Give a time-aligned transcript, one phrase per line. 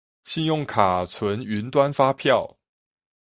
[0.23, 2.57] 信用卡存雲端發票